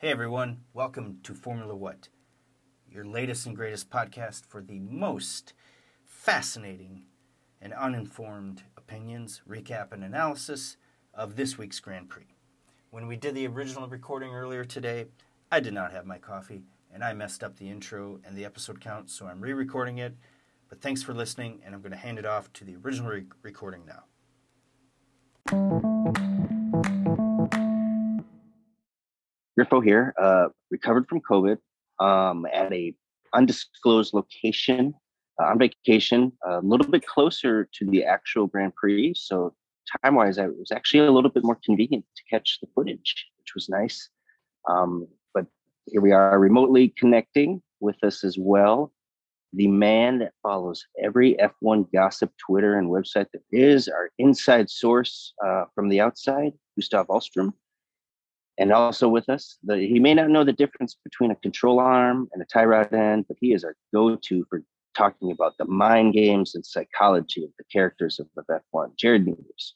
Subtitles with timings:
[0.00, 2.06] Hey everyone, welcome to Formula What,
[2.88, 5.54] your latest and greatest podcast for the most
[6.04, 7.02] fascinating
[7.60, 10.76] and uninformed opinions, recap, and analysis
[11.12, 12.28] of this week's Grand Prix.
[12.92, 15.06] When we did the original recording earlier today,
[15.50, 16.62] I did not have my coffee
[16.94, 20.14] and I messed up the intro and the episode count, so I'm re recording it.
[20.68, 23.24] But thanks for listening, and I'm going to hand it off to the original re-
[23.42, 24.04] recording now.
[29.58, 31.58] Griffo here, uh, recovered from COVID
[31.98, 32.94] um, at a
[33.34, 34.94] undisclosed location
[35.40, 39.14] uh, on vacation, a little bit closer to the actual Grand Prix.
[39.16, 39.54] So
[40.02, 43.54] time wise, it was actually a little bit more convenient to catch the footage, which
[43.54, 44.08] was nice.
[44.68, 45.46] Um, but
[45.86, 48.92] here we are remotely connecting with us as well.
[49.54, 55.32] The man that follows every F1 gossip Twitter and website there is, our inside source
[55.44, 57.54] uh, from the outside, Gustav Ahlstrom
[58.58, 59.56] and also with us.
[59.62, 62.92] The, he may not know the difference between a control arm and a tie rod
[62.92, 64.62] end, but he is our go-to for
[64.96, 68.96] talking about the mind games and psychology of the characters of the F1.
[68.98, 69.74] Jared News.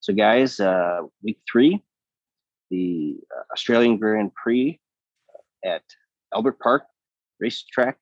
[0.00, 1.82] So, guys, uh, week three,
[2.70, 4.80] the uh, Australian Grand Prix
[5.64, 5.82] at
[6.34, 6.84] Albert Park
[7.40, 7.98] racetrack.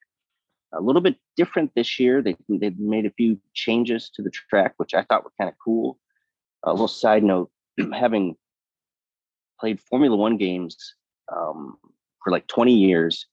[0.73, 2.23] A little bit different this year.
[2.23, 5.57] They they made a few changes to the track, which I thought were kind of
[5.65, 5.99] cool.
[6.65, 7.51] A little side note:
[7.95, 8.37] having
[9.59, 10.77] played Formula One games
[11.35, 11.77] um,
[12.23, 13.27] for like 20 years.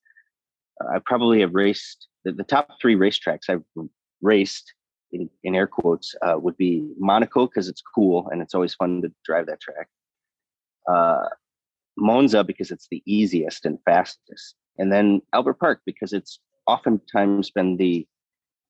[0.94, 3.64] I probably have raced the, the top three racetracks I've
[4.22, 4.74] raced
[5.12, 9.02] in, in air quotes uh, would be Monaco because it's cool and it's always fun
[9.04, 9.88] to drive that track.
[10.90, 11.28] Uh,
[11.98, 17.78] Monza because it's the easiest and fastest, and then Albert Park because it's oftentimes been
[17.78, 18.08] the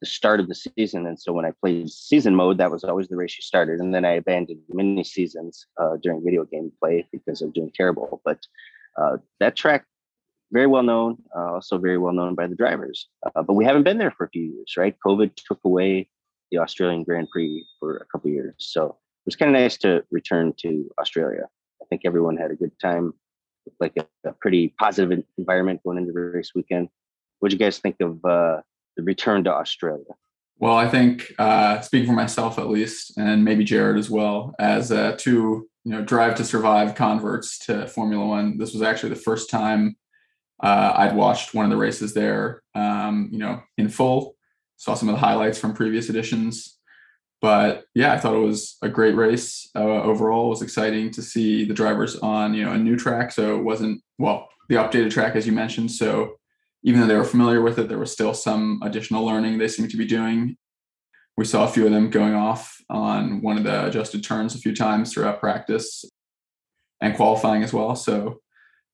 [0.03, 1.07] the start of the season.
[1.07, 3.79] And so when I played season mode, that was always the race you started.
[3.79, 8.21] And then I abandoned mini seasons uh, during video game play because of doing terrible.
[8.25, 8.39] But
[8.97, 9.85] uh, that track,
[10.51, 13.07] very well known, uh, also very well known by the drivers.
[13.25, 14.93] Uh, but we haven't been there for a few years, right?
[15.07, 16.09] COVID took away
[16.51, 18.55] the Australian Grand Prix for a couple years.
[18.57, 21.47] So it was kind of nice to return to Australia.
[21.81, 23.13] I think everyone had a good time,
[23.79, 26.89] like a, a pretty positive environment going into race weekend.
[27.39, 28.57] What do you guys think of uh,
[28.95, 30.13] the return to Australia?
[30.59, 34.91] Well, I think uh, speaking for myself at least, and maybe Jared as well, as
[34.91, 39.15] uh, two you know drive to survive converts to Formula One, this was actually the
[39.17, 39.97] first time
[40.61, 44.35] uh, I'd watched one of the races there, um, you know, in full.
[44.77, 46.77] Saw some of the highlights from previous editions,
[47.41, 50.47] but yeah, I thought it was a great race uh, overall.
[50.47, 53.63] It was exciting to see the drivers on you know a new track, so it
[53.63, 55.91] wasn't well the updated track as you mentioned.
[55.91, 56.35] So
[56.83, 59.91] even though they were familiar with it, there was still some additional learning they seemed
[59.91, 60.57] to be doing.
[61.37, 64.59] We saw a few of them going off on one of the adjusted turns a
[64.59, 66.05] few times throughout practice
[67.01, 67.95] and qualifying as well.
[67.95, 68.41] So,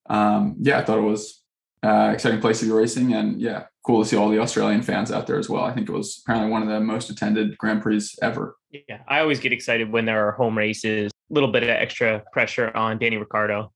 [0.10, 1.44] um, yeah, I thought it was
[1.84, 5.12] uh, exciting place to be racing, and yeah, cool to see all the Australian fans
[5.12, 5.64] out there as well.
[5.64, 8.58] I think it was apparently one of the most attended Grand Prix ever.
[8.72, 11.12] Yeah, I always get excited when there are home races.
[11.30, 13.72] A little bit of extra pressure on Danny Ricciardo,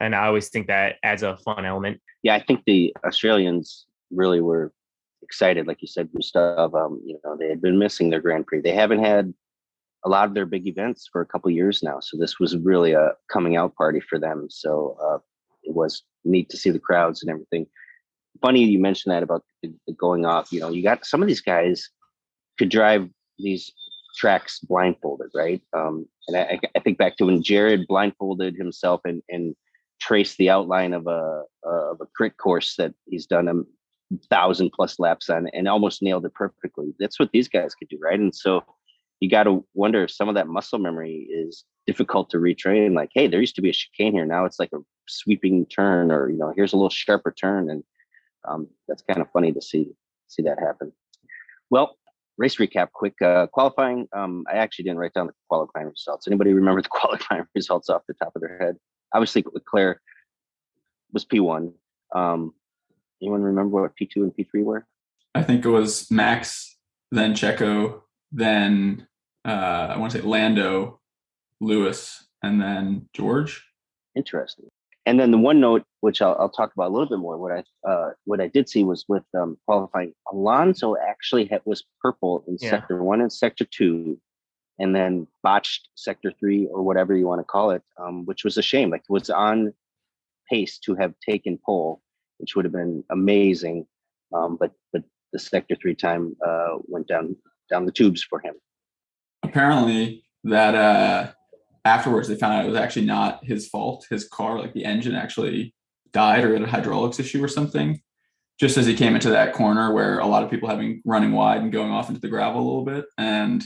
[0.00, 4.40] and I always think that adds a fun element yeah, I think the Australians really
[4.40, 4.72] were
[5.22, 6.74] excited, like you said, Gustav.
[6.74, 8.60] Um, you know, they had been missing their Grand Prix.
[8.60, 9.32] They haven't had
[10.04, 12.92] a lot of their big events for a couple years now, so this was really
[12.92, 14.46] a coming out party for them.
[14.50, 15.18] So uh,
[15.62, 17.66] it was neat to see the crowds and everything.
[18.40, 20.52] Funny you mentioned that about the, the going off.
[20.52, 21.88] You know, you got some of these guys
[22.58, 23.72] could drive these
[24.16, 25.60] tracks blindfolded, right?
[25.72, 29.54] Um, and I, I, think back to when Jared blindfolded himself and and
[30.00, 33.54] trace the outline of a of a crit course that he's done a
[34.30, 36.94] thousand plus laps on and almost nailed it perfectly.
[36.98, 38.18] That's what these guys could do, right?
[38.18, 38.62] And so
[39.20, 42.94] you got to wonder if some of that muscle memory is difficult to retrain.
[42.94, 44.78] Like, hey, there used to be a chicane here, now it's like a
[45.08, 47.82] sweeping turn, or you know, here's a little sharper turn, and
[48.48, 49.88] um, that's kind of funny to see
[50.28, 50.92] see that happen.
[51.70, 51.96] Well,
[52.36, 53.20] race recap quick.
[53.20, 56.26] Uh, qualifying, um, I actually didn't write down the qualifying results.
[56.26, 58.76] Anybody remember the qualifying results off the top of their head?
[59.12, 60.00] Obviously Leclerc
[61.12, 61.72] was P1.
[62.14, 62.54] Um,
[63.22, 64.86] anyone remember what P2 and P3 were?
[65.34, 66.76] I think it was Max,
[67.10, 68.02] then Checo,
[68.32, 69.06] then
[69.44, 71.00] uh, I want to say Lando,
[71.60, 73.64] Lewis, and then George.
[74.16, 74.66] Interesting.
[75.06, 77.52] And then the one note, which I'll, I'll talk about a little bit more, what
[77.52, 82.44] I uh, what I did see was with um, qualifying, Alonso actually had, was purple
[82.46, 82.68] in yeah.
[82.68, 84.20] sector one and sector two,
[84.78, 88.56] and then botched sector three or whatever you want to call it, um, which was
[88.56, 88.90] a shame.
[88.90, 89.72] Like was on
[90.48, 92.00] pace to have taken pole,
[92.38, 93.86] which would have been amazing.
[94.34, 95.02] Um, but but
[95.32, 97.36] the sector three time uh, went down
[97.70, 98.54] down the tubes for him.
[99.42, 101.32] Apparently, that uh,
[101.84, 104.06] afterwards they found out it was actually not his fault.
[104.10, 105.74] His car, like the engine, actually
[106.12, 108.00] died or had a hydraulics issue or something.
[108.58, 111.62] Just as he came into that corner where a lot of people having running wide
[111.62, 113.62] and going off into the gravel a little bit, and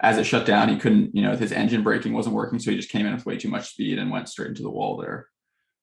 [0.00, 2.76] as it shut down, he couldn't, you know, his engine braking wasn't working, so he
[2.76, 5.28] just came in with way too much speed and went straight into the wall there.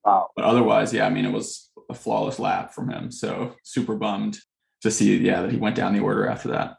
[0.04, 0.30] Wow.
[0.36, 3.12] But otherwise, yeah, I mean, it was a flawless lap from him.
[3.12, 4.40] So super bummed
[4.82, 6.76] to see, yeah, that he went down the order after that.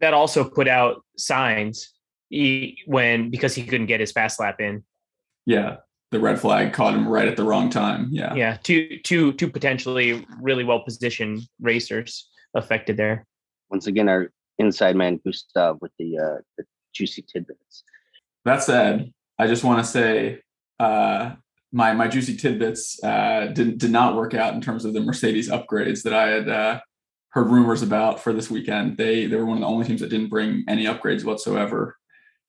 [0.00, 1.86] That also put out Sainz
[2.28, 4.84] he, when because he couldn't get his fast lap in.
[5.46, 5.76] Yeah,
[6.10, 8.08] the red flag caught him right at the wrong time.
[8.10, 13.26] Yeah, yeah, two two two potentially really well positioned racers affected there.
[13.70, 14.30] Once again, our
[14.60, 17.82] inside man Gustav with the uh, the juicy tidbits.
[18.44, 20.40] That said, I just want to say
[20.78, 21.32] uh,
[21.72, 25.50] my my juicy tidbits uh, did did not work out in terms of the Mercedes
[25.50, 26.80] upgrades that I had uh,
[27.30, 28.96] heard rumors about for this weekend.
[28.96, 31.96] They they were one of the only teams that didn't bring any upgrades whatsoever.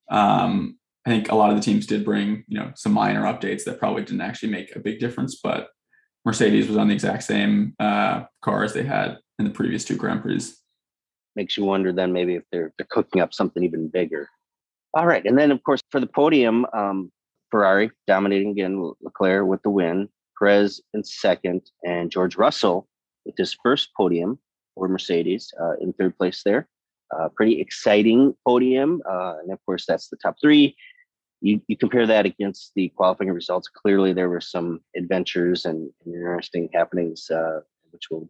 [0.10, 3.64] Um, I think a lot of the teams did bring you know some minor updates
[3.64, 5.70] that probably didn't actually make a big difference, but
[6.26, 9.98] Mercedes was on the exact same uh, car as they had in the previous two
[9.98, 10.42] Grand Prix.
[11.36, 14.30] Makes you wonder then maybe if they're they're cooking up something even bigger.
[14.94, 17.12] All right, and then of course for the podium, um,
[17.52, 22.88] Ferrari dominating again, Leclerc with the win, Perez in second, and George Russell
[23.26, 24.40] with his first podium
[24.76, 26.68] for Mercedes uh, in third place there.
[27.16, 29.02] Uh, pretty exciting podium.
[29.10, 30.76] Uh, and of course, that's the top three.
[31.42, 33.68] You, you compare that against the qualifying results.
[33.68, 37.62] Clearly, there were some adventures and, and interesting happenings, uh,
[37.92, 38.30] which we'll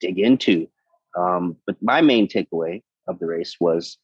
[0.00, 0.68] dig into.
[1.18, 3.98] Um, but my main takeaway of the race was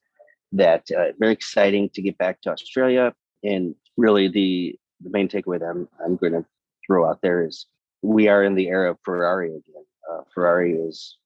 [0.53, 3.15] that uh, very exciting to get back to Australia.
[3.43, 6.45] And really, the the main takeaway that I'm I'm going to
[6.87, 7.67] throw out there is
[8.03, 9.85] we are in the era of Ferrari again.
[10.11, 11.17] Uh, Ferrari is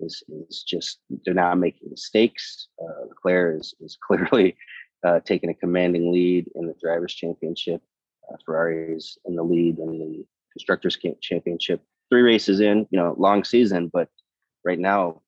[0.00, 2.68] is is just they're not making mistakes.
[2.82, 4.56] Uh, Leclerc is is clearly
[5.04, 7.82] uh, taking a commanding lead in the drivers' championship.
[8.30, 11.82] Uh, Ferrari is in the lead in the constructors' championship.
[12.10, 14.08] Three races in, you know, long season, but
[14.64, 15.22] right now,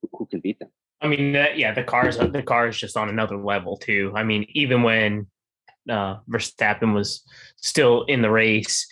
[0.00, 0.70] who, who can beat them?
[1.00, 4.12] I mean, uh, yeah, the cars the car is just on another level too.
[4.14, 5.26] I mean, even when
[5.88, 7.22] uh, Verstappen was
[7.56, 8.86] still in the race,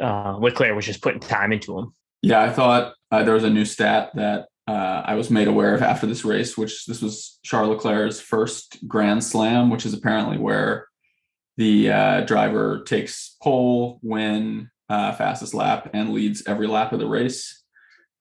[0.00, 1.94] uh, Leclerc was just putting time into him.
[2.22, 5.74] Yeah, I thought uh, there was a new stat that uh, I was made aware
[5.74, 10.38] of after this race, which this was Charles Leclerc's first Grand Slam, which is apparently
[10.38, 10.86] where
[11.56, 17.06] the uh, driver takes pole, win, uh, fastest lap, and leads every lap of the
[17.06, 17.61] race.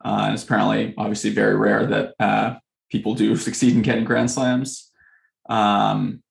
[0.03, 2.55] Uh, and it's apparently, obviously, very rare that uh,
[2.89, 4.91] people do succeed in getting Grand Slams.
[5.49, 6.23] Um,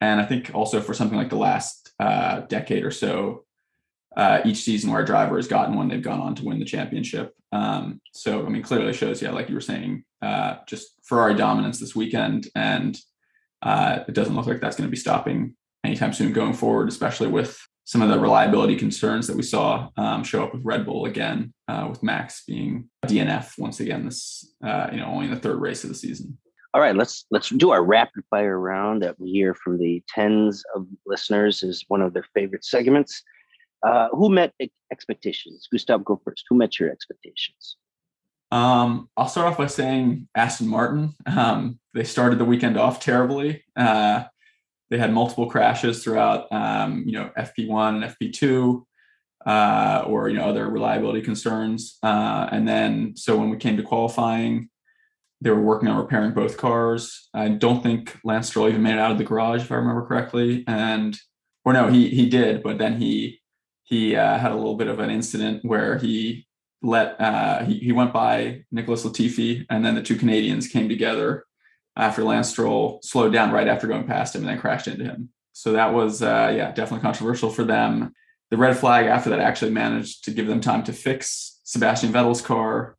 [0.00, 3.44] and I think also for something like the last uh, decade or so,
[4.16, 6.64] uh, each season where a driver has gotten one, they've gone on to win the
[6.64, 7.34] championship.
[7.52, 11.78] Um, so, I mean, clearly shows, yeah, like you were saying, uh, just Ferrari dominance
[11.78, 12.48] this weekend.
[12.54, 12.98] And
[13.62, 15.54] uh, it doesn't look like that's going to be stopping
[15.84, 20.22] anytime soon going forward, especially with some of the reliability concerns that we saw um,
[20.22, 24.88] show up with Red Bull again, uh, with Max being DNF once again this, uh,
[24.92, 26.36] you know, only in the third race of the season.
[26.74, 30.62] All right, let's let's do our rapid fire round that we hear from the tens
[30.74, 33.22] of listeners is one of their favorite segments.
[33.82, 34.52] Uh, who met
[34.92, 35.66] expectations?
[35.72, 36.44] Gustav, go first.
[36.50, 37.78] Who met your expectations?
[38.52, 41.14] Um, I'll start off by saying Aston Martin.
[41.24, 43.64] Um, they started the weekend off terribly.
[43.74, 44.24] Uh,
[44.90, 48.82] they had multiple crashes throughout, um, you know, FP1 and FP2,
[49.46, 51.98] uh, or you know other reliability concerns.
[52.02, 54.68] Uh, and then, so when we came to qualifying,
[55.40, 57.28] they were working on repairing both cars.
[57.32, 60.04] I don't think Lance Stroll even made it out of the garage, if I remember
[60.06, 60.64] correctly.
[60.66, 61.16] And
[61.64, 63.40] or no, he he did, but then he
[63.84, 66.46] he uh, had a little bit of an incident where he
[66.82, 71.44] let uh, he, he went by Nicholas Latifi, and then the two Canadians came together
[71.98, 75.30] after Lance Stroll slowed down right after going past him and then crashed into him.
[75.52, 78.12] So that was uh, yeah definitely controversial for them.
[78.50, 82.40] The red flag after that actually managed to give them time to fix Sebastian Vettel's
[82.40, 82.96] car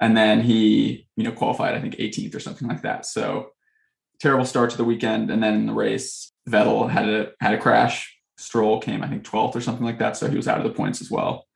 [0.00, 3.06] and then he you know qualified I think 18th or something like that.
[3.06, 3.50] So
[4.20, 7.58] terrible start to the weekend, and then in the race, Vettel had a had a
[7.58, 8.12] crash.
[8.38, 10.76] Stroll came I think 12th or something like that, so he was out of the
[10.76, 11.46] points as well.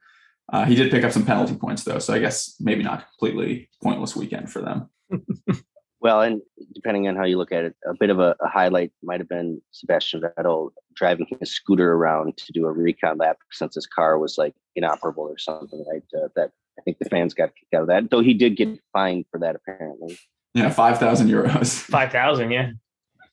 [0.52, 3.68] Uh, he did pick up some penalty points though, so I guess maybe not completely
[3.82, 4.88] pointless weekend for them.
[6.00, 6.40] well, and
[6.75, 9.28] depending on how you look at it, a bit of a, a highlight might have
[9.28, 14.19] been Sebastian Vettel driving his scooter around to do a recon lap since his car
[14.19, 16.02] was like inoperable or something, right?
[16.16, 18.80] Uh, that I think the fans got kicked out of that, though he did get
[18.92, 20.19] fined for that apparently.
[20.54, 21.80] Yeah, five thousand euros.
[21.90, 22.71] Five thousand, yeah.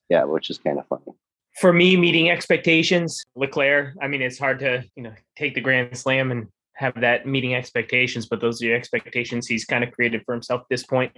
[0.09, 1.17] Yeah, which is kind of funny.
[1.59, 3.95] For me, meeting expectations, Leclerc.
[4.01, 6.47] I mean, it's hard to you know take the Grand Slam and
[6.77, 10.62] have that meeting expectations, but those are the expectations he's kind of created for himself
[10.62, 11.12] at this point.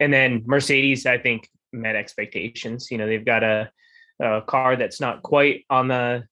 [0.00, 2.88] And then Mercedes, I think, met expectations.
[2.90, 3.70] You know, they've got a,
[4.20, 6.24] a car that's not quite on the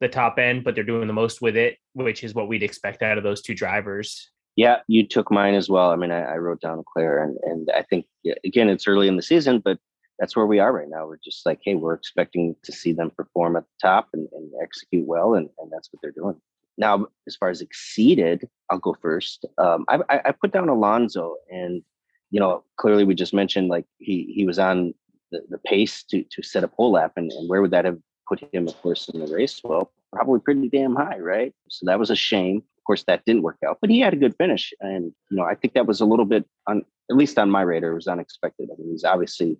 [0.00, 3.02] the top end, but they're doing the most with it, which is what we'd expect
[3.02, 4.30] out of those two drivers.
[4.56, 5.90] Yeah, you took mine as well.
[5.90, 8.06] I mean, I, I wrote down Claire, and and I think
[8.44, 9.78] again, it's early in the season, but
[10.18, 11.06] that's where we are right now.
[11.06, 14.50] We're just like, hey, we're expecting to see them perform at the top and, and
[14.62, 16.36] execute well, and, and that's what they're doing.
[16.76, 19.44] Now, as far as exceeded, I'll go first.
[19.58, 21.82] Um, I, I put down Alonso, and
[22.30, 24.94] you know, clearly we just mentioned like he he was on
[25.30, 27.98] the, the pace to to set a pole lap, and, and where would that have
[28.28, 29.60] put him, of course, in the race?
[29.62, 31.52] Well, probably pretty damn high, right?
[31.68, 32.58] So that was a shame.
[32.58, 35.44] Of course, that didn't work out, but he had a good finish, and you know,
[35.44, 38.68] I think that was a little bit on at least on my radar, was unexpected.
[38.72, 39.58] I mean, he's obviously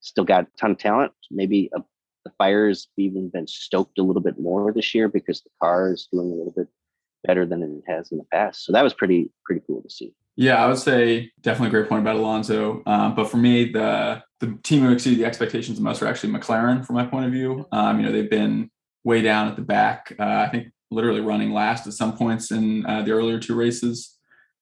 [0.00, 1.12] still got a ton of talent.
[1.30, 1.80] Maybe a,
[2.24, 6.08] the fire's even been stoked a little bit more this year because the car is
[6.12, 6.68] doing a little bit
[7.24, 8.64] better than it has in the past.
[8.64, 10.14] So that was pretty pretty cool to see.
[10.36, 12.82] Yeah, I would say definitely a great point about Alonso.
[12.86, 16.32] Um, but for me, the the team who exceeded the expectations the most are actually
[16.32, 17.66] McLaren, from my point of view.
[17.72, 18.70] Um, you know, they've been
[19.04, 20.14] way down at the back.
[20.18, 24.18] Uh, I think literally running last at some points in uh, the earlier two races.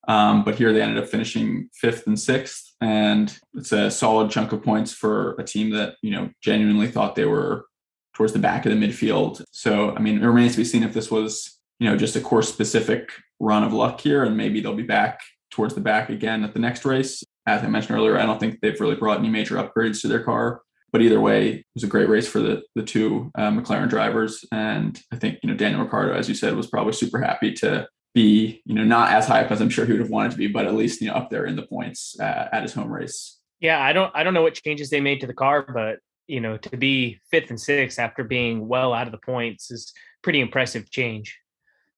[0.09, 4.53] Um, but here they ended up finishing fifth and sixth, and it's a solid chunk
[4.53, 7.67] of points for a team that you know genuinely thought they were
[8.15, 9.45] towards the back of the midfield.
[9.53, 12.21] So I mean, it remains to be seen if this was you know just a
[12.21, 16.43] course specific run of luck here, and maybe they'll be back towards the back again
[16.43, 17.23] at the next race.
[17.47, 20.23] As I mentioned earlier, I don't think they've really brought any major upgrades to their
[20.23, 20.63] car.
[20.91, 24.43] But either way, it was a great race for the the two uh, McLaren drivers,
[24.53, 27.87] and I think you know Daniel Ricciardo, as you said, was probably super happy to
[28.15, 30.39] be, you know, not as high up as I'm sure he would have wanted to
[30.39, 32.91] be, but at least, you know, up there in the points uh, at his home
[32.91, 33.39] race.
[33.61, 35.99] Yeah, I don't, I don't know what changes they made to the car, but
[36.29, 39.93] you know, to be fifth and sixth after being well out of the points is
[40.23, 41.37] pretty impressive change.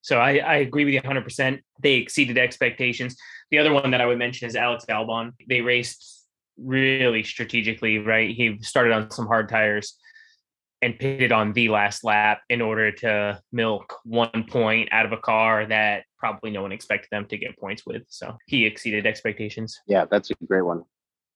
[0.02, 1.60] So I, I agree with you 100%.
[1.82, 3.16] They exceeded expectations.
[3.50, 5.32] The other one that I would mention is Alex Albon.
[5.48, 6.26] They raced
[6.56, 8.34] really strategically, right?
[8.34, 9.96] He started on some hard tires
[10.82, 15.18] and pitted on the last lap in order to milk one point out of a
[15.18, 18.02] car that probably no one expected them to get points with.
[18.08, 19.78] So he exceeded expectations.
[19.86, 20.84] Yeah, that's a great one.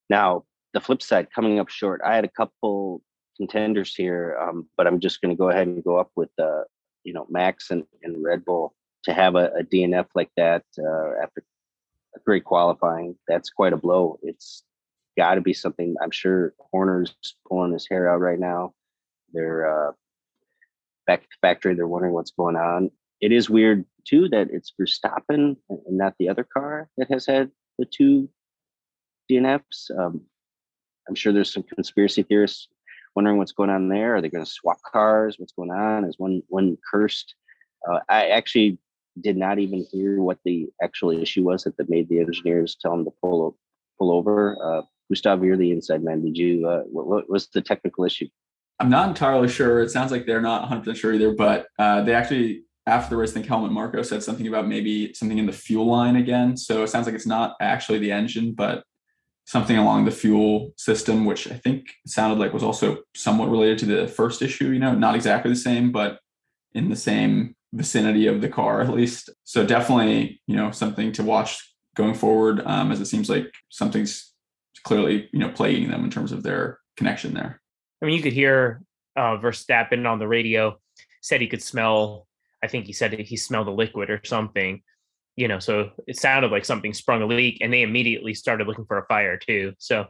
[0.08, 3.02] Now, the flip side coming up short, I had a couple
[3.36, 6.62] contenders here, um, but I'm just going to go ahead and go up with, uh,
[7.04, 8.74] you know, Max and, and Red Bull
[9.04, 11.44] to have a, a DNF like that uh, after
[12.16, 13.16] a great qualifying.
[13.28, 14.18] That's quite a blow.
[14.22, 14.64] It's
[15.16, 15.96] got to be something.
[16.02, 17.14] I'm sure Horner's
[17.46, 18.72] pulling his hair out right now
[19.34, 19.92] they're uh,
[21.06, 21.74] back to the factory.
[21.74, 22.90] They're wondering what's going on.
[23.20, 27.50] It is weird too that it's Verstappen and not the other car that has had
[27.78, 28.28] the two
[29.30, 29.90] DNFs.
[29.98, 30.22] Um,
[31.08, 32.68] I'm sure there's some conspiracy theorists
[33.14, 34.16] wondering what's going on there.
[34.16, 35.38] Are they going to swap cars?
[35.38, 36.04] What's going on?
[36.04, 37.34] Is one one cursed?
[37.88, 38.78] Uh, I actually
[39.20, 42.92] did not even hear what the actual issue was that, that made the engineers tell
[42.92, 43.56] them to pull
[43.98, 44.56] pull over.
[44.62, 46.22] Uh, Gustav, you're the inside man.
[46.22, 46.66] Did you?
[46.66, 48.28] Uh, what, what was the technical issue?
[48.80, 49.82] I'm not entirely sure.
[49.82, 53.30] It sounds like they're not 100% sure either, but uh, they actually, after the race,
[53.30, 56.56] I think Helmut Marko said something about maybe something in the fuel line again.
[56.56, 58.84] So it sounds like it's not actually the engine, but
[59.46, 63.86] something along the fuel system, which I think sounded like was also somewhat related to
[63.86, 66.18] the first issue, you know, not exactly the same, but
[66.72, 69.30] in the same vicinity of the car at least.
[69.44, 74.32] So definitely, you know, something to watch going forward, um, as it seems like something's
[74.84, 77.60] clearly, you know, plaguing them in terms of their connection there.
[78.04, 78.82] I mean, you could hear
[79.16, 80.78] uh, Verstappen on the radio
[81.23, 82.26] said he could smell.
[82.62, 84.82] I think he said he smelled a liquid or something.
[85.37, 88.84] You know, so it sounded like something sprung a leak, and they immediately started looking
[88.84, 89.73] for a fire too.
[89.78, 90.04] So,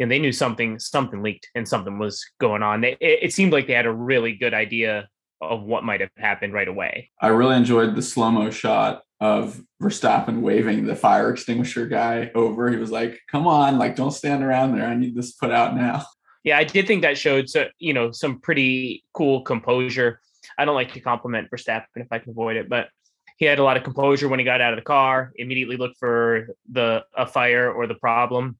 [0.00, 2.82] and they knew something something leaked and something was going on.
[2.82, 5.08] It, it seemed like they had a really good idea
[5.40, 7.08] of what might have happened right away.
[7.20, 12.68] I really enjoyed the slow mo shot of Verstappen waving the fire extinguisher guy over.
[12.68, 14.88] He was like, "Come on, like don't stand around there.
[14.88, 16.04] I need this put out now."
[16.44, 20.20] Yeah, I did think that showed so you know some pretty cool composure.
[20.56, 22.88] I don't like to compliment Verstappen if I can avoid it, but
[23.36, 25.32] he had a lot of composure when he got out of the car.
[25.36, 28.58] Immediately looked for the a fire or the problem,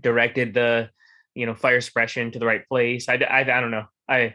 [0.00, 0.90] directed the
[1.34, 3.08] you know fire suppression to the right place.
[3.08, 3.86] I, I, I don't know.
[4.08, 4.34] I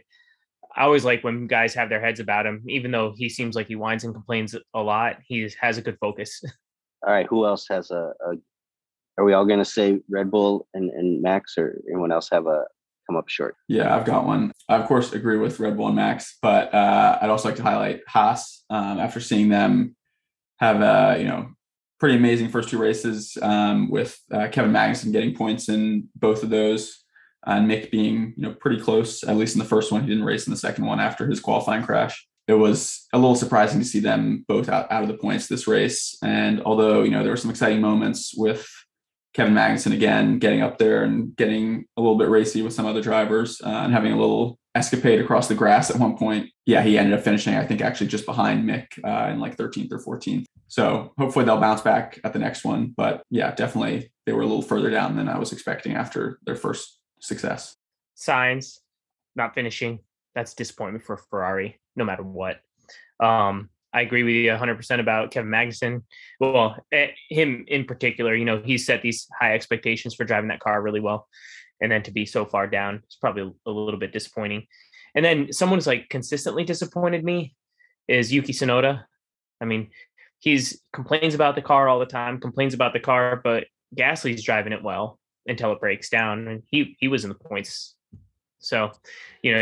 [0.75, 3.67] I always like when guys have their heads about him, even though he seems like
[3.67, 5.17] he whines and complains a lot.
[5.25, 6.43] He has a good focus.
[7.05, 8.33] All right, who else has a, a
[9.19, 12.47] are we all going to say Red Bull and, and Max, or anyone else have
[12.47, 12.63] a
[13.05, 13.57] come up short?
[13.67, 14.53] Yeah, I've got one.
[14.69, 17.63] I of course agree with Red Bull and Max, but uh, I'd also like to
[17.63, 19.97] highlight Haas um, after seeing them
[20.59, 21.49] have a you know
[21.99, 26.49] pretty amazing first two races um, with uh, Kevin Magnussen getting points in both of
[26.49, 27.03] those,
[27.45, 30.01] and Mick being you know pretty close at least in the first one.
[30.01, 32.25] He didn't race in the second one after his qualifying crash.
[32.47, 35.67] It was a little surprising to see them both out, out of the points this
[35.67, 36.17] race.
[36.23, 38.67] And although, you know, there were some exciting moments with
[39.39, 43.01] Kevin Magnussen again getting up there and getting a little bit racy with some other
[43.01, 46.49] drivers uh, and having a little escapade across the grass at one point.
[46.65, 49.93] Yeah, he ended up finishing, I think, actually just behind Mick uh, in like 13th
[49.93, 50.43] or 14th.
[50.67, 52.93] So hopefully they'll bounce back at the next one.
[52.97, 56.57] But yeah, definitely they were a little further down than I was expecting after their
[56.57, 57.77] first success.
[58.17, 58.79] Sainz,
[59.37, 59.99] not finishing.
[60.35, 62.59] That's disappointment for Ferrari, no matter what.
[63.21, 66.03] Um, I agree with you 100% about Kevin Magnussen.
[66.39, 70.59] Well, eh, him in particular, you know, he set these high expectations for driving that
[70.59, 71.27] car really well.
[71.81, 74.67] And then to be so far down, it's probably a little bit disappointing.
[75.15, 77.55] And then someone who's like consistently disappointed me
[78.07, 79.05] is Yuki Tsunoda.
[79.61, 79.89] I mean,
[80.39, 83.65] he's complains about the car all the time, complains about the car, but
[83.95, 86.47] Gasly's driving it well until it breaks down.
[86.47, 87.95] And he he was in the points.
[88.59, 88.91] So,
[89.41, 89.61] you know,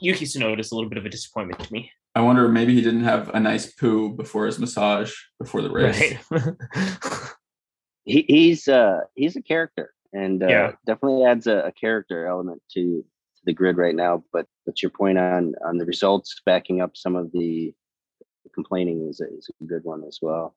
[0.00, 1.92] Yuki Tsunoda is a little bit of a disappointment to me.
[2.14, 6.14] I wonder maybe he didn't have a nice poo before his massage before the race.
[6.30, 6.54] Right.
[8.04, 10.72] he, he's uh he's a character and uh, yeah.
[10.86, 14.24] definitely adds a, a, character element to, to the grid right now.
[14.32, 17.74] But but your point on on the results backing up some of the
[18.54, 20.56] complaining is a, is a good one as well.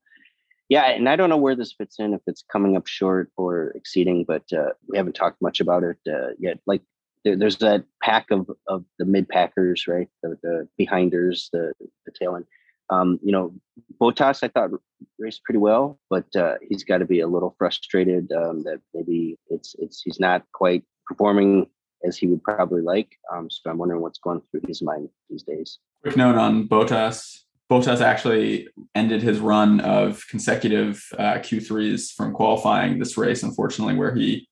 [0.70, 3.72] Yeah, and I don't know where this fits in if it's coming up short or
[3.76, 6.60] exceeding, but uh, we haven't talked much about it uh, yet.
[6.66, 6.82] Like
[7.24, 10.10] there, there's that pack of of the mid packers, right?
[10.24, 11.74] The, the behinders, the
[12.06, 12.46] the tail end.
[12.90, 13.54] Um, you know,
[14.02, 14.72] Bottas I thought
[15.18, 19.38] raced pretty well, but uh, he's got to be a little frustrated um, that maybe
[19.50, 21.68] it's it's he's not quite performing
[22.04, 23.18] as he would probably like.
[23.34, 25.80] Um, so I'm wondering what's going through his mind these days.
[26.02, 27.42] Quick note on Bottas.
[27.72, 34.14] Bottas actually ended his run of consecutive uh, Q3s from qualifying this race, unfortunately, where
[34.14, 34.50] he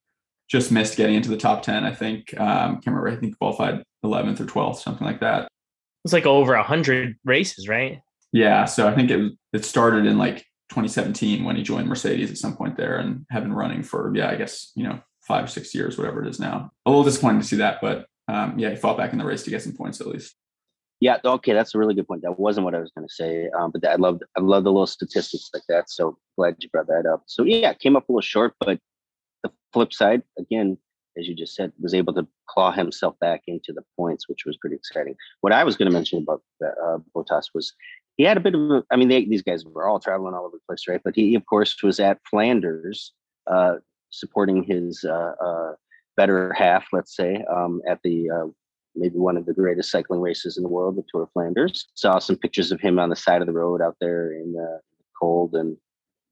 [0.49, 1.83] just missed getting into the top 10.
[1.83, 5.47] I think, um, can't remember, I think qualified 11th or 12th, something like that.
[6.03, 8.01] It's like over 100 races, right?
[8.31, 8.65] Yeah.
[8.65, 10.37] So I think it, it started in like
[10.69, 14.29] 2017 when he joined Mercedes at some point there and have been running for, yeah,
[14.29, 16.71] I guess, you know, five or six years, whatever it is now.
[16.85, 19.43] A little disappointing to see that, but um, yeah, he fought back in the race
[19.43, 20.35] to get some points at least.
[20.99, 22.23] Yeah, okay, that's a really good point.
[22.23, 24.71] That wasn't what I was going to say, um, but I love I love the
[24.71, 25.89] little statistics like that.
[25.89, 27.23] So glad you brought that up.
[27.25, 28.79] So yeah, came up a little short, but
[29.43, 30.77] the flip side, again,
[31.17, 34.57] as you just said, was able to claw himself back into the points, which was
[34.57, 35.15] pretty exciting.
[35.41, 37.73] What I was going to mention about uh, Bottas was
[38.17, 40.45] he had a bit of a, I mean, they, these guys were all traveling all
[40.45, 41.01] over the place, right?
[41.03, 43.13] But he, of course, was at Flanders
[43.47, 43.75] uh,
[44.11, 45.73] supporting his uh, uh
[46.17, 48.47] better half, let's say, um, at the uh,
[48.93, 51.87] maybe one of the greatest cycling races in the world, the Tour of Flanders.
[51.93, 54.81] Saw some pictures of him on the side of the road out there in the
[55.17, 55.77] cold and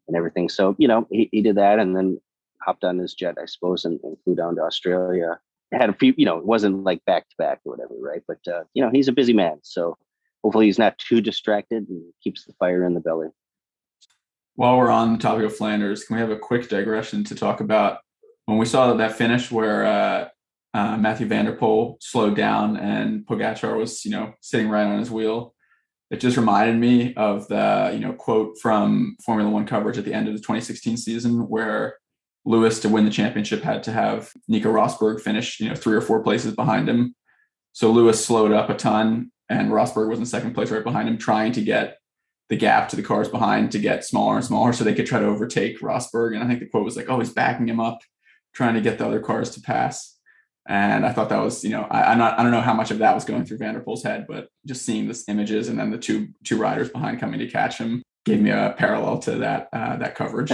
[0.07, 0.49] and everything.
[0.49, 2.19] So you know, he, he did that, and then
[2.67, 5.39] hopped on his jet, I suppose, and, and flew down to Australia.
[5.71, 8.21] Had a few, you know, it wasn't like back to back or whatever, right?
[8.27, 9.97] But uh, you know, he's a busy man, so
[10.43, 13.27] hopefully he's not too distracted and keeps the fire in the belly.
[14.55, 17.59] While we're on the topic of Flanders, can we have a quick digression to talk
[17.59, 17.99] about
[18.45, 20.29] when we saw that finish where uh,
[20.73, 24.99] uh, Mathieu van der Poel slowed down and Pogacar was, you know, sitting right on
[24.99, 25.53] his wheel?
[26.09, 30.13] It just reminded me of the, you know, quote from Formula One coverage at the
[30.13, 31.97] end of the 2016 season where
[32.47, 36.01] Lewis to win the championship had to have Nico Rosberg finish, you know, three or
[36.01, 37.13] four places behind him.
[37.73, 41.17] So Lewis slowed up a ton, and Rosberg was in second place right behind him,
[41.17, 41.97] trying to get
[42.47, 45.19] the gap to the cars behind to get smaller and smaller so they could try
[45.19, 46.35] to overtake Rosberg.
[46.35, 47.99] And I think the quote was like, "Oh, he's backing him up,
[48.53, 50.17] trying to get the other cars to pass."
[50.69, 52.91] And I thought that was, you know, I, am not, I don't know how much
[52.91, 55.79] of that was going through van der Poel's head, but just seeing this images and
[55.79, 59.31] then the two two riders behind coming to catch him gave me a parallel to
[59.35, 60.53] that uh, that coverage.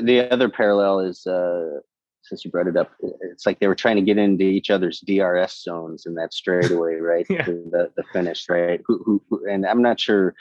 [0.00, 1.80] The other parallel is uh,
[2.22, 5.00] since you brought it up, it's like they were trying to get into each other's
[5.00, 7.26] DRS zones in that straightaway, right?
[7.28, 7.44] yeah.
[7.44, 8.80] The the finish, right?
[8.86, 10.34] Who, who, who, and I'm not sure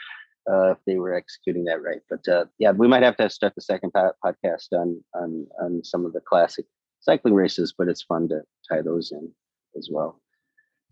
[0.52, 3.56] uh, if they were executing that right, but uh, yeah, we might have to start
[3.56, 6.66] the second po- podcast on on on some of the classic
[7.02, 9.32] cycling races, but it's fun to tie those in
[9.78, 10.20] as well.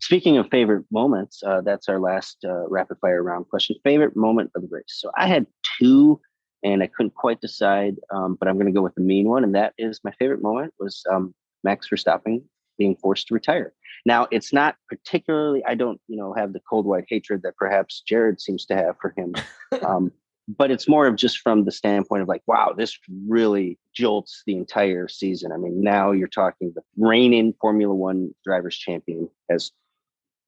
[0.00, 3.76] Speaking of favorite moments, uh, that's our last uh, rapid fire round question.
[3.84, 4.84] Favorite moment of the race.
[4.88, 5.46] So I had
[5.78, 6.20] two
[6.64, 9.44] and I couldn't quite decide, um, but I'm going to go with the mean one,
[9.44, 12.42] and that is my favorite moment was um, Max Verstappen
[12.78, 13.72] being forced to retire.
[14.06, 18.02] Now, it's not particularly, I don't, you know, have the cold white hatred that perhaps
[18.06, 19.34] Jared seems to have for him,
[19.86, 20.10] um,
[20.48, 24.56] but it's more of just from the standpoint of like, wow, this really jolts the
[24.56, 25.52] entire season.
[25.52, 29.70] I mean, now you're talking the reigning Formula One drivers champion has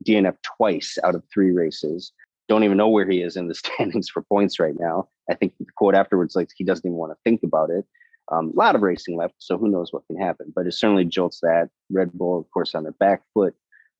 [0.07, 2.13] DNF twice out of three races
[2.49, 5.09] don't even know where he is in the standings for points right now.
[5.31, 7.85] I think the quote afterwards, like he doesn't even want to think about it.
[8.33, 10.53] Um, a lot of racing left, so who knows what can happen.
[10.55, 11.69] But it certainly jolts that.
[11.91, 13.55] Red Bull, of course, on their back foot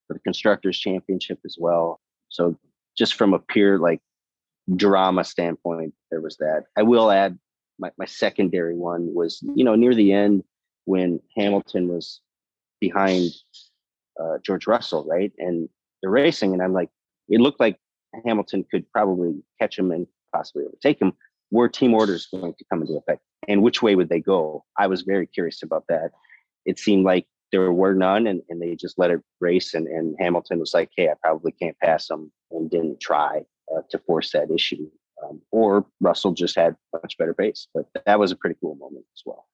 [0.07, 2.01] for the constructors championship as well.
[2.29, 2.57] So
[2.97, 4.01] just from a pure like
[4.75, 6.65] drama standpoint, there was that.
[6.77, 7.37] I will add
[7.79, 10.43] my, my secondary one was, you know, near the end,
[10.85, 12.21] when Hamilton was
[12.79, 13.29] behind
[14.21, 15.31] uh, George Russell, right?
[15.37, 15.69] And
[16.01, 16.89] they're racing, and I'm like,
[17.29, 17.77] it looked like
[18.25, 21.13] Hamilton could probably catch him and possibly overtake him.
[21.51, 24.65] Were team orders going to come into effect, and which way would they go?
[24.77, 26.11] I was very curious about that.
[26.65, 29.73] It seemed like there were none, and, and they just let it race.
[29.73, 33.43] And, and Hamilton was like, "Hey, I probably can't pass them," and didn't try
[33.73, 34.89] uh, to force that issue.
[35.23, 39.05] Um, or Russell just had much better pace, but that was a pretty cool moment
[39.15, 39.47] as well.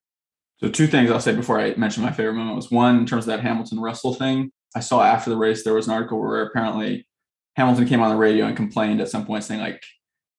[0.57, 3.25] So two things I'll say before I mention my favorite moment was one in terms
[3.25, 4.51] of that Hamilton Russell thing.
[4.75, 7.05] I saw after the race there was an article where apparently
[7.55, 9.83] Hamilton came on the radio and complained at some point saying like,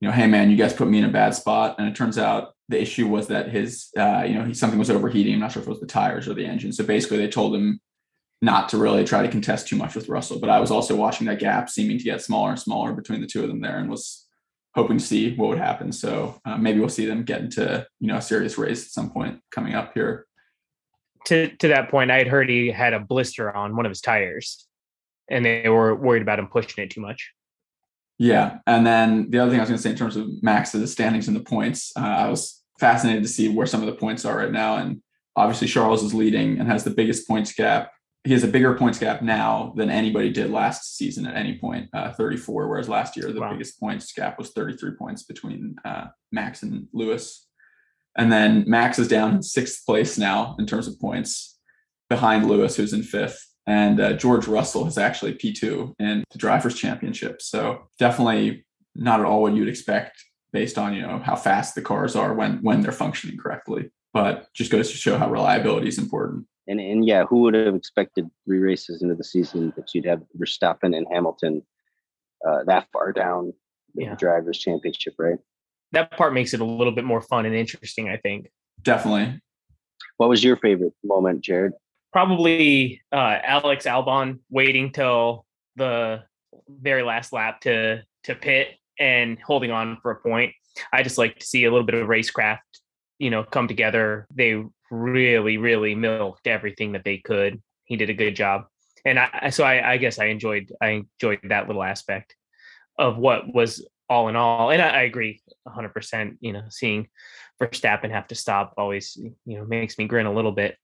[0.00, 1.77] you know, hey man, you guys put me in a bad spot.
[1.79, 4.90] And it turns out the issue was that his, uh, you know, he, something was
[4.90, 5.35] overheating.
[5.35, 6.72] I'm not sure if it was the tires or the engine.
[6.72, 7.81] So basically, they told him
[8.42, 10.38] not to really try to contest too much with Russell.
[10.38, 13.27] But I was also watching that gap seeming to get smaller and smaller between the
[13.27, 14.27] two of them there, and was
[14.74, 15.92] hoping to see what would happen.
[15.92, 19.11] So uh, maybe we'll see them get into you know a serious race at some
[19.11, 20.27] point coming up here.
[21.27, 24.00] To to that point, I had heard he had a blister on one of his
[24.00, 24.66] tires,
[25.28, 27.32] and they were worried about him pushing it too much.
[28.18, 30.92] Yeah, and then the other thing I was going to say in terms of Max's
[30.92, 34.24] standings and the points, uh, I was fascinated to see where some of the points
[34.24, 34.76] are right now.
[34.76, 35.02] And
[35.34, 37.90] obviously, Charles is leading and has the biggest points gap.
[38.22, 41.90] He has a bigger points gap now than anybody did last season at any point,
[41.92, 42.68] uh, 34.
[42.68, 43.50] Whereas last year, the wow.
[43.50, 47.46] biggest points gap was 33 points between uh, Max and Lewis.
[48.16, 51.58] And then Max is down in sixth place now in terms of points
[52.08, 56.74] behind Lewis, who's in fifth and uh, George Russell is actually P2 in the Drivers'
[56.74, 57.40] Championship.
[57.40, 60.22] So definitely not at all what you'd expect
[60.53, 63.90] based on you know how fast the cars are when when they're functioning correctly.
[64.12, 66.46] But just goes to show how reliability is important.
[66.66, 70.22] And and yeah, who would have expected three races into the season that you'd have
[70.38, 71.62] Verstappen and Hamilton
[72.46, 73.53] uh, that far down
[73.94, 74.14] the yeah.
[74.14, 75.38] Drivers' Championship, right?
[75.92, 78.50] That part makes it a little bit more fun and interesting, I think.
[78.83, 79.40] Definitely.
[80.16, 81.72] What was your favorite moment, Jared?
[82.14, 86.22] Probably uh, Alex Albon waiting till the
[86.68, 88.68] very last lap to to pit
[89.00, 90.53] and holding on for a point.
[90.92, 92.61] I just like to see a little bit of racecraft,
[93.18, 94.29] you know, come together.
[94.33, 97.61] They really, really milked everything that they could.
[97.85, 98.66] He did a good job,
[99.05, 102.37] and I so I, I guess I enjoyed I enjoyed that little aspect
[102.96, 104.70] of what was all in all.
[104.70, 105.88] And I, I agree 100.
[105.88, 107.09] percent You know, seeing
[107.61, 110.77] Verstappen have to stop always you know makes me grin a little bit,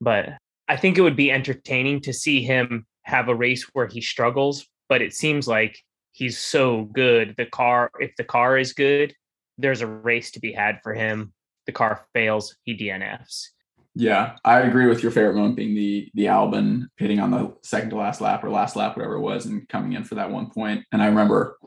[0.00, 0.30] but
[0.72, 4.66] I think it would be entertaining to see him have a race where he struggles,
[4.88, 5.78] but it seems like
[6.12, 7.34] he's so good.
[7.36, 9.14] The car, if the car is good,
[9.58, 11.34] there's a race to be had for him.
[11.66, 13.48] The car fails, he DNFs.
[13.94, 17.90] Yeah, I agree with your favorite moment being the the Albon hitting on the second
[17.90, 20.48] to last lap or last lap, whatever it was, and coming in for that one
[20.48, 20.86] point.
[20.90, 21.58] And I remember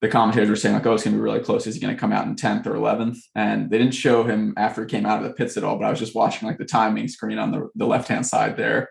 [0.00, 1.66] the commentators were saying like, "Oh, it's going to be really close.
[1.66, 3.18] Is he going to come out in tenth or 11th?
[3.34, 5.76] And they didn't show him after he came out of the pits at all.
[5.76, 8.56] But I was just watching like the timing screen on the, the left hand side
[8.56, 8.90] there,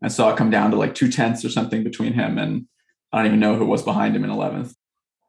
[0.00, 2.66] and saw it come down to like two tenths or something between him and
[3.12, 4.74] I don't even know who was behind him in 11th.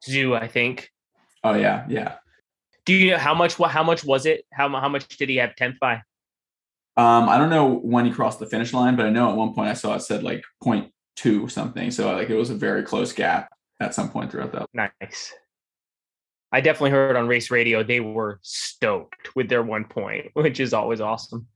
[0.08, 0.90] Zhou, I think.
[1.44, 2.16] Oh yeah, yeah.
[2.86, 3.60] Do you know how much?
[3.60, 3.72] What?
[3.72, 4.46] How much was it?
[4.52, 6.02] How how much did he have tenth by?
[6.96, 9.54] Um, I don't know when he crossed the finish line, but I know at one
[9.54, 11.92] point I saw it said like 0.2 something.
[11.92, 14.70] So like it was a very close gap at some point throughout that.
[14.74, 15.34] Nice.
[16.52, 20.74] I definitely heard on race radio they were stoked with their one point, which is
[20.74, 21.48] always awesome.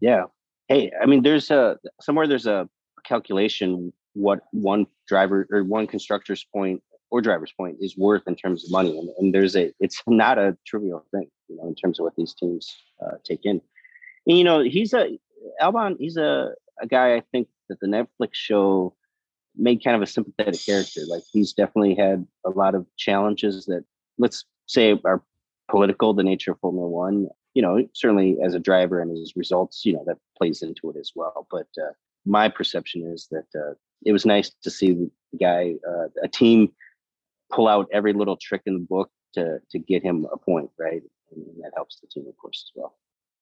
[0.00, 0.24] Yeah.
[0.68, 2.68] Hey, I mean, there's a somewhere there's a
[3.04, 8.64] calculation what one driver or one constructor's point or driver's point is worth in terms
[8.64, 11.98] of money, and, and there's a it's not a trivial thing, you know, in terms
[11.98, 13.60] of what these teams uh, take in.
[14.26, 15.18] And you know, he's a
[15.60, 15.96] Albon.
[15.98, 18.94] He's a a guy I think that the Netflix show
[19.56, 21.02] made kind of a sympathetic character.
[21.06, 23.84] Like he's definitely had a lot of challenges that
[24.18, 25.22] let's say are
[25.68, 27.28] political, the nature of Formula One.
[27.54, 30.96] You know, certainly as a driver and his results, you know, that plays into it
[30.96, 31.46] as well.
[31.50, 31.92] But uh,
[32.26, 36.72] my perception is that uh, it was nice to see the guy, uh, a team,
[37.52, 41.02] pull out every little trick in the book to to get him a point, right?
[41.32, 42.96] And, that helps the team, of course, as well.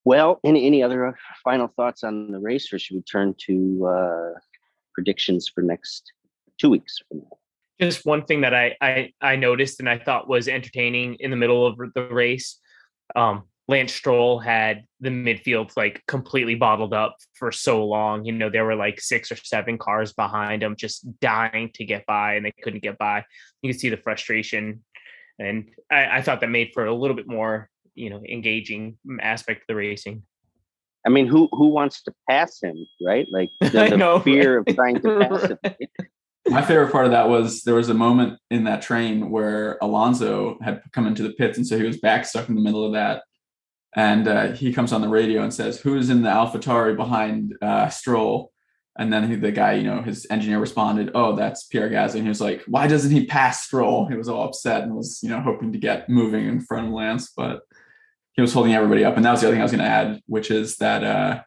[0.04, 4.38] Well, any any other final thoughts on the race, or should we turn to uh,
[4.94, 6.12] predictions for next
[6.58, 7.38] two weeks from now.
[7.80, 11.36] Just one thing that I, I I noticed and I thought was entertaining in the
[11.36, 12.60] middle of the race.
[13.16, 18.24] Um, Lance Stroll had the midfield like completely bottled up for so long.
[18.24, 22.04] You know, there were like six or seven cars behind him just dying to get
[22.06, 23.24] by and they couldn't get by.
[23.62, 24.82] You can see the frustration.
[25.38, 29.62] And I, I thought that made for a little bit more, you know, engaging aspect
[29.62, 30.22] of the racing.
[31.06, 33.26] I mean, who who wants to pass him, right?
[33.30, 35.58] Like the, the fear of trying to pass him.
[36.48, 40.58] My favorite part of that was there was a moment in that train where Alonso
[40.60, 42.92] had come into the pits, and so he was back stuck in the middle of
[42.92, 43.22] that
[43.94, 47.88] and uh, he comes on the radio and says, "Who's in the AlphaTauri behind uh,
[47.88, 48.50] Stroll?"
[48.98, 52.22] And then he, the guy, you know, his engineer responded, "Oh, that's Pierre Gasly." And
[52.22, 55.28] he was like, "Why doesn't he pass Stroll?" He was all upset and was, you
[55.28, 57.62] know, hoping to get moving in front of Lance, but
[58.34, 59.16] he was holding everybody up.
[59.16, 61.42] And that was the other thing I was going to add, which is that uh,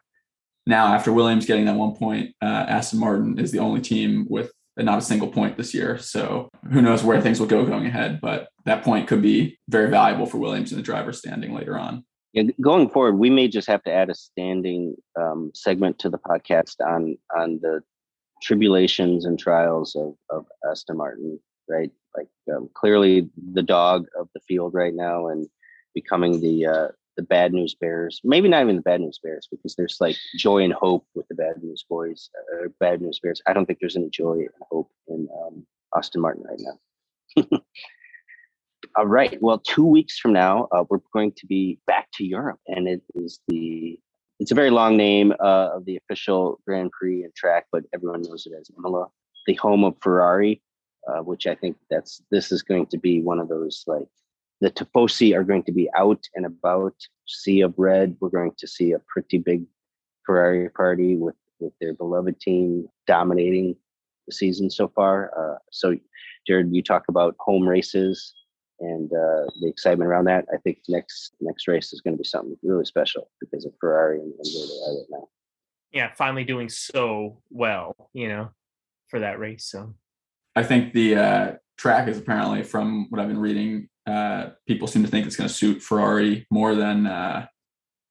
[0.66, 4.52] now after Williams getting that one point, uh, Aston Martin is the only team with
[4.76, 5.98] not a single point this year.
[5.98, 9.88] So who knows where things will go going ahead, but that point could be very
[9.90, 12.04] valuable for Williams in the driver's standing later on.
[12.34, 16.18] Yeah, going forward, we may just have to add a standing um, segment to the
[16.18, 17.82] podcast on on the
[18.42, 21.90] tribulations and trials of, of Aston Martin, right?
[22.14, 25.48] Like um, clearly the dog of the field right now, and
[25.96, 28.20] becoming the uh, the bad news bears.
[28.22, 31.34] Maybe not even the bad news bears, because there's like joy and hope with the
[31.34, 33.42] bad news boys or bad news bears.
[33.46, 37.58] I don't think there's any joy and hope in um, Aston Martin right now.
[38.96, 39.36] All right.
[39.42, 43.02] Well, two weeks from now, uh, we're going to be back to Europe, and it
[43.14, 43.98] is the
[44.38, 48.22] it's a very long name uh, of the official Grand Prix and track, but everyone
[48.22, 49.06] knows it as Imola,
[49.46, 50.60] the home of Ferrari,
[51.08, 54.08] uh, which I think that's this is going to be one of those like
[54.60, 56.94] the Tifosi are going to be out and about,
[57.26, 58.16] sea of red.
[58.20, 59.64] We're going to see a pretty big
[60.24, 63.76] Ferrari party with with their beloved team dominating
[64.26, 65.32] the season so far.
[65.36, 65.96] Uh, so,
[66.46, 68.34] Jared, you talk about home races
[68.80, 70.44] and uh, the excitement around that.
[70.52, 74.18] I think next next race is going to be something really special because of Ferrari
[74.18, 75.28] and, and where they are right now.
[75.92, 78.50] Yeah, finally doing so well, you know,
[79.08, 79.64] for that race.
[79.64, 79.94] So,
[80.54, 85.02] I think the uh, track is apparently, from what I've been reading, uh, people seem
[85.02, 87.46] to think it's going to suit Ferrari more than uh,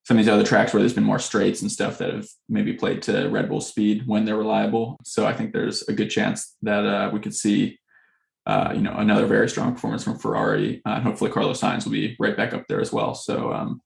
[0.04, 2.72] some of these other tracks where there's been more straights and stuff that have maybe
[2.72, 4.98] played to Red Bull speed when they're reliable.
[5.04, 7.78] So I think there's a good chance that uh, we could see,
[8.46, 11.92] uh, you know, another very strong performance from Ferrari, uh, and hopefully Carlos Sainz will
[11.92, 13.14] be right back up there as well.
[13.14, 13.80] So, um,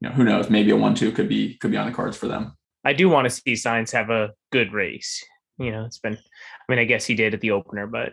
[0.00, 0.48] you know, who knows?
[0.48, 2.56] Maybe a one-two could be could be on the cards for them.
[2.84, 5.24] I do want to see Sainz have a good race.
[5.58, 6.14] You know, it's been.
[6.14, 8.12] I mean, I guess he did at the opener, but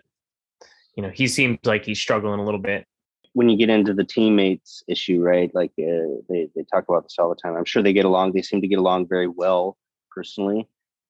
[0.98, 2.88] you know, he seems like he's struggling a little bit
[3.36, 5.54] when you get into the teammates issue, right?
[5.54, 7.56] Like uh, they they talk about this all the time.
[7.56, 8.32] I'm sure they get along.
[8.32, 9.78] They seem to get along very well
[10.10, 10.70] personally,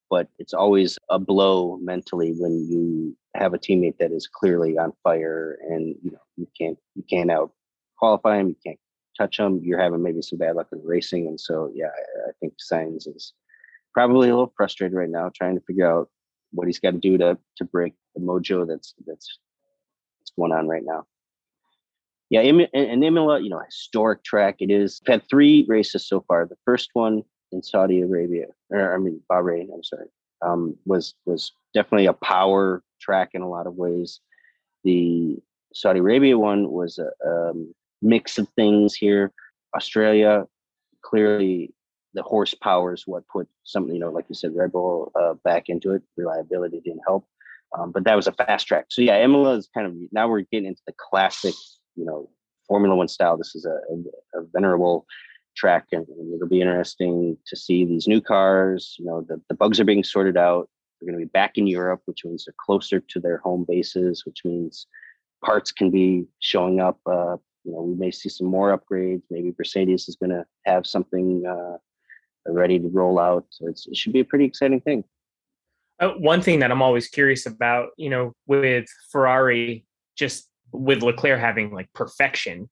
[0.10, 4.92] but it's always a blow mentally when you have a teammate that is clearly on
[5.04, 7.52] fire and you know you can't you can't out
[8.00, 8.50] qualify him.
[8.50, 8.80] You can't
[9.16, 9.62] touch him.
[9.64, 13.08] You're having maybe some bad luck in racing, and so yeah, I, I think Sainz
[13.08, 13.34] is
[13.94, 16.10] probably a little frustrated right now, trying to figure out
[16.54, 19.38] what he's got to do to to break the mojo that's that's
[20.20, 21.06] that's going on right now
[22.30, 24.56] yeah, and Imola, you know, historic track.
[24.60, 25.00] It is.
[25.06, 26.46] We've had three races so far.
[26.46, 29.68] The first one in Saudi Arabia, or I mean Bahrain.
[29.74, 30.08] I'm sorry,
[30.42, 34.20] um, was was definitely a power track in a lot of ways.
[34.84, 35.38] The
[35.74, 39.32] Saudi Arabia one was a um, mix of things here.
[39.76, 40.46] Australia,
[41.04, 41.74] clearly,
[42.16, 45.70] the horsepower is what put something, you know, like you said, Red Bull uh, back
[45.70, 46.02] into it.
[46.18, 47.28] Reliability didn't help,
[47.78, 48.86] um, but that was a fast track.
[48.90, 51.54] So yeah, Imola is kind of now we're getting into the classic
[51.96, 52.30] you know
[52.68, 53.38] Formula One style.
[53.38, 55.06] This is a, a, a venerable
[55.56, 58.96] track, and, and, it'll be interesting to see these new cars.
[59.00, 60.70] You know, the, the bugs are being sorted out.
[61.00, 64.26] They're going to be back in Europe, which means they're closer to their home bases,
[64.26, 64.88] which means
[65.44, 67.00] parts can be showing up.
[67.06, 69.24] Uh, you know, we may see some more upgrades.
[69.30, 71.78] Maybe Mercedes is going to have something uh,
[72.48, 73.46] ready to roll out.
[73.50, 75.04] So it should be a pretty exciting thing.
[76.00, 81.40] Uh, one thing that I'm always curious about, you know, with Ferrari, just with Leclerc
[81.40, 82.70] having like perfection,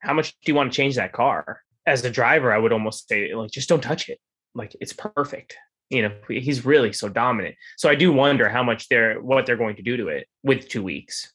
[0.00, 1.62] how much do you want to change that car?
[1.86, 4.18] As a driver, I would almost say like just don't touch it.
[4.54, 5.56] Like it's perfect.
[5.90, 7.54] You know, he's really so dominant.
[7.76, 10.68] So I do wonder how much they're what they're going to do to it with
[10.68, 11.32] two weeks.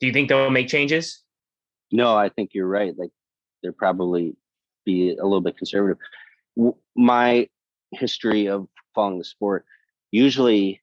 [0.00, 1.22] Do you think they'll make changes?
[1.90, 2.92] No, I think you're right.
[2.96, 3.10] Like
[3.62, 4.36] they're probably
[4.84, 5.98] be a little bit conservative.
[6.94, 7.48] My
[7.92, 9.64] history of following the sport,
[10.10, 10.82] usually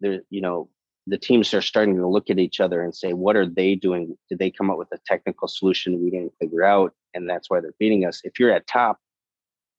[0.00, 0.68] there, you know,
[1.06, 4.16] the teams are starting to look at each other and say, what are they doing?
[4.28, 6.92] Did they come up with a technical solution we didn't figure out?
[7.14, 8.20] And that's why they're beating us.
[8.24, 8.98] If you're at top,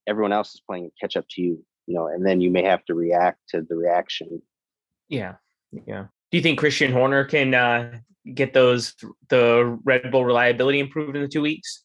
[0.07, 2.85] everyone else is playing catch up to you, you know, and then you may have
[2.85, 4.41] to react to the reaction.
[5.09, 5.35] Yeah.
[5.85, 6.05] Yeah.
[6.31, 7.99] Do you think Christian Horner can uh,
[8.33, 8.95] get those,
[9.27, 11.83] the Red Bull reliability improved in the two weeks?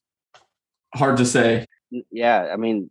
[0.95, 1.67] Hard to say.
[2.13, 2.51] Yeah.
[2.53, 2.91] I mean,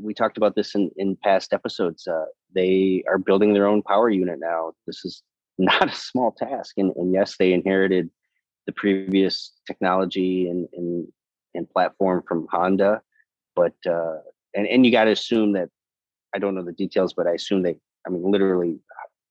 [0.00, 2.08] we talked about this in, in past episodes.
[2.08, 4.72] Uh, they are building their own power unit now.
[4.88, 5.22] This is
[5.58, 6.74] not a small task.
[6.76, 8.10] And, and yes, they inherited
[8.66, 11.06] the previous technology and, and,
[11.54, 13.02] and platform from Honda,
[13.54, 14.18] but uh,
[14.54, 15.68] and and you got to assume that
[16.34, 18.78] I don't know the details, but I assume they, I mean, literally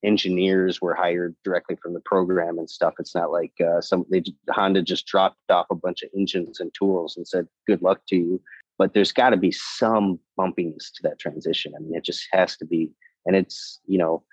[0.04, 2.94] engineers were hired directly from the program and stuff.
[3.00, 6.72] It's not like uh, some they Honda just dropped off a bunch of engines and
[6.74, 8.42] tools and said, "Good luck to you."
[8.78, 11.74] but there's got to be some bumpiness to that transition.
[11.76, 12.92] I mean, it just has to be,
[13.26, 14.24] and it's you know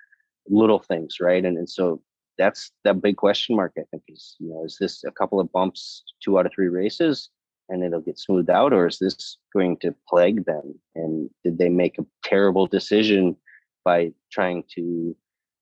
[0.48, 1.44] little things, right?
[1.44, 2.02] And and so
[2.38, 3.72] that's that big question mark.
[3.78, 6.68] I think is you know is this a couple of bumps, two out of three
[6.68, 7.30] races,
[7.68, 10.78] and it'll get smoothed out, or is this going to plague them?
[10.94, 13.36] And did they make a terrible decision
[13.84, 15.16] by trying to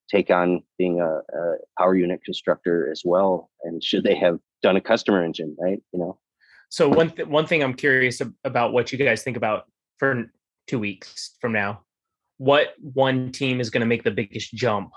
[0.09, 3.49] take on being a, a power unit constructor as well?
[3.63, 5.81] And should they have done a customer engine, right?
[5.93, 6.17] You know.
[6.69, 9.65] So one th- one thing I'm curious about what you guys think about
[9.97, 10.31] for
[10.67, 11.81] two weeks from now.
[12.39, 14.89] What one team is going to make the biggest jump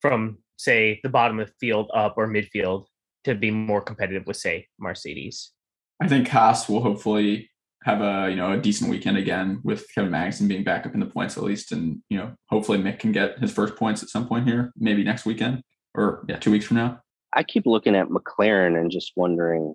[0.00, 2.84] from say the bottom of the field up or midfield
[3.24, 5.52] to be more competitive with say Mercedes?
[6.00, 7.50] I think Haas will hopefully
[7.84, 11.00] have a you know a decent weekend again with Kevin Magnussen being back up in
[11.00, 14.08] the points at least, and you know hopefully Mick can get his first points at
[14.08, 15.62] some point here, maybe next weekend
[15.94, 17.00] or yeah two weeks from now.
[17.34, 19.74] I keep looking at McLaren and just wondering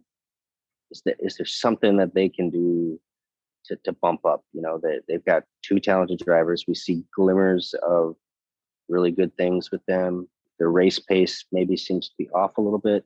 [0.91, 2.99] is there is there something that they can do
[3.67, 4.43] to, to bump up?
[4.53, 6.65] You know, they, they've got two talented drivers.
[6.67, 8.15] We see glimmers of
[8.89, 10.27] really good things with them.
[10.59, 13.05] Their race pace maybe seems to be off a little bit.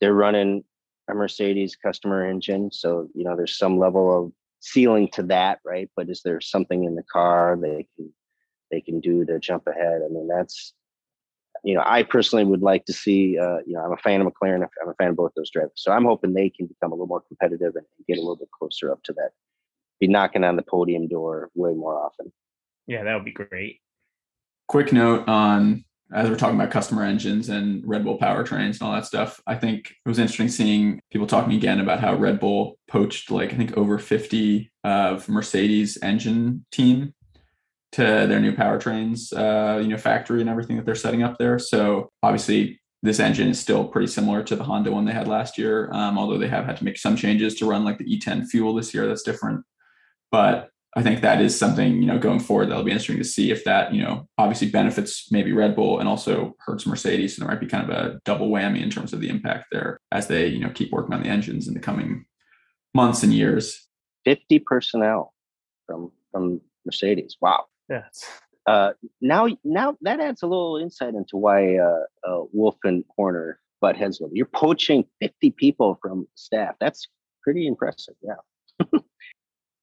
[0.00, 0.64] They're running
[1.08, 5.90] a Mercedes customer engine, so you know there's some level of ceiling to that, right?
[5.96, 8.12] But is there something in the car they can
[8.70, 10.02] they can do to jump ahead?
[10.04, 10.74] I mean, that's
[11.64, 14.26] you know, I personally would like to see, uh, you know, I'm a fan of
[14.26, 14.66] McLaren.
[14.82, 15.72] I'm a fan of both those drivers.
[15.76, 18.50] So I'm hoping they can become a little more competitive and get a little bit
[18.50, 19.30] closer up to that,
[20.00, 22.32] be knocking on the podium door way more often.
[22.86, 23.80] Yeah, that would be great.
[24.68, 28.92] Quick note on as we're talking about customer engines and Red Bull powertrains and all
[28.92, 29.40] that stuff.
[29.46, 33.52] I think it was interesting seeing people talking again about how Red Bull poached like
[33.52, 37.14] I think over 50 of Mercedes engine team
[37.92, 41.58] to their new powertrains, uh, you know, factory and everything that they're setting up there.
[41.58, 45.58] So obviously, this engine is still pretty similar to the Honda one they had last
[45.58, 48.46] year, um, although they have had to make some changes to run like the E10
[48.46, 49.06] fuel this year.
[49.06, 49.64] That's different,
[50.30, 53.50] but I think that is something you know going forward that'll be interesting to see
[53.50, 57.36] if that you know obviously benefits maybe Red Bull and also hurts Mercedes.
[57.36, 59.98] So there might be kind of a double whammy in terms of the impact there
[60.12, 62.24] as they you know keep working on the engines in the coming
[62.94, 63.88] months and years.
[64.24, 65.34] Fifty personnel
[65.86, 67.36] from from Mercedes.
[67.40, 67.64] Wow.
[67.88, 68.24] Yes.
[68.66, 73.60] Uh, now, now that adds a little insight into why uh, uh, Wolff and Horner
[73.80, 74.32] butt heads with.
[74.32, 76.74] You're poaching 50 people from staff.
[76.80, 77.06] That's
[77.42, 78.14] pretty impressive.
[78.22, 78.36] Yeah.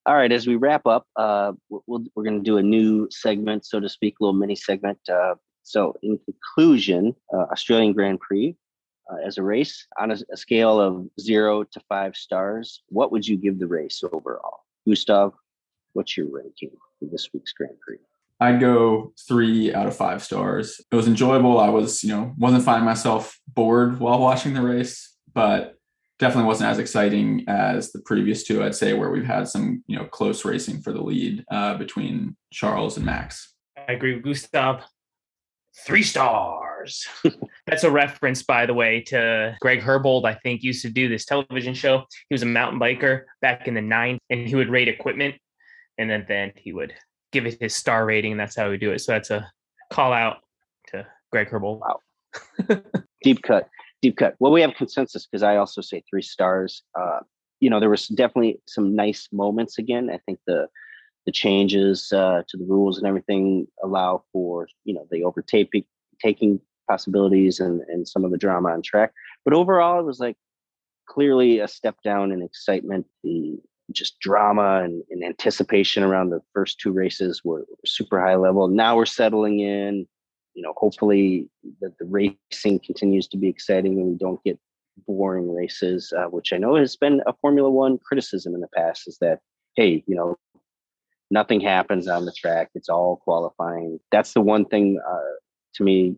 [0.04, 0.32] All right.
[0.32, 3.88] As we wrap up, uh, we'll, we're going to do a new segment, so to
[3.88, 4.98] speak, a little mini segment.
[5.08, 8.56] Uh, so, in conclusion, uh, Australian Grand Prix
[9.10, 13.26] uh, as a race on a, a scale of zero to five stars, what would
[13.26, 14.64] you give the race overall?
[14.88, 15.34] Gustav,
[15.92, 16.72] what's your ranking?
[17.02, 17.98] for this week's Grand Prix?
[18.40, 20.80] I'd go three out of five stars.
[20.90, 21.60] It was enjoyable.
[21.60, 25.78] I was, you know, wasn't finding myself bored while watching the race, but
[26.22, 28.62] definitely wasn't as exciting as the previous two.
[28.62, 32.36] I'd say where we've had some, you know, close racing for the lead uh, between
[32.52, 33.54] Charles and Max.
[33.76, 34.84] I agree with Gustav.
[35.84, 37.06] Three stars.
[37.66, 40.24] That's a reference, by the way, to Greg Herbold.
[40.24, 42.04] I think used to do this television show.
[42.28, 45.34] He was a mountain biker back in the '90s, and he would rate equipment
[45.98, 46.92] and then, then he would
[47.32, 49.00] give it his star rating, and that's how we do it.
[49.00, 49.50] So that's a
[49.90, 50.38] call out
[50.88, 51.80] to Greg Herbold.
[51.80, 52.00] Wow.
[53.22, 53.68] deep cut,
[54.02, 54.34] deep cut.
[54.40, 56.82] Well, we have consensus because I also say three stars.
[56.98, 57.20] Uh,
[57.60, 60.10] you know, there was definitely some nice moments again.
[60.10, 60.68] I think the
[61.24, 65.84] the changes uh, to the rules and everything allow for you know the overtaking
[66.20, 69.12] taking possibilities and and some of the drama on track.
[69.44, 70.36] But overall, it was like
[71.08, 73.06] clearly a step down in excitement.
[73.22, 73.58] The
[73.92, 78.68] just drama and, and, anticipation around the first two races were, were, super high level.
[78.68, 80.06] Now we're settling in.
[80.54, 81.48] You know, hopefully
[81.80, 84.58] that the racing continues to be exciting and we don't get
[85.06, 89.08] boring races, uh, which I know has been a Formula One criticism in the past.
[89.08, 89.40] Is that
[89.76, 90.36] hey, you know,
[91.30, 93.98] nothing happens on the track; it's all qualifying.
[94.10, 95.36] That's the one thing uh,
[95.74, 96.16] to me.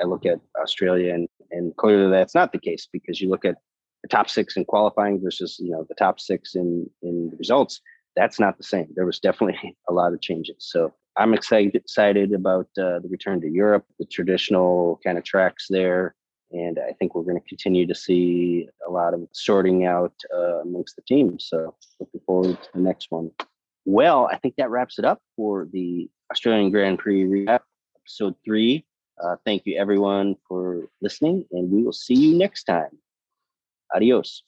[0.00, 3.56] I look at Australia and and clearly that's not the case because you look at
[4.02, 7.80] the top six in qualifying versus you know the top six in in the results
[8.16, 12.32] that's not the same there was definitely a lot of changes so i'm excited excited
[12.32, 16.14] about uh, the return to europe the traditional kind of tracks there
[16.52, 20.60] and i think we're going to continue to see a lot of sorting out uh,
[20.60, 23.30] amongst the teams so looking forward to the next one.
[23.84, 27.60] Well i think that wraps it up for the australian grand prix recap
[28.02, 28.84] episode three.
[29.22, 32.90] Uh, thank you everyone for listening and we will see you next time.
[33.94, 34.42] Adiós.